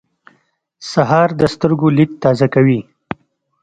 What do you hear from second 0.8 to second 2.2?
سهار د سترګو لید